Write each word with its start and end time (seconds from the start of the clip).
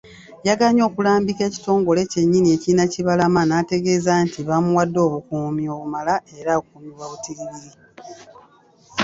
Yagaanye 0.47 0.81
okulambika 0.89 1.41
ekitongole 1.49 2.01
kyennyini 2.11 2.47
ekirina 2.55 2.85
Kibalama 2.93 3.41
n'ategeeza 3.45 4.11
nti 4.25 4.39
bamuwadde 4.47 4.99
obukuumi 5.07 5.63
obumala 5.75 6.13
era 6.39 6.51
akuumibwa 6.57 7.05
butiribiri. 7.11 7.71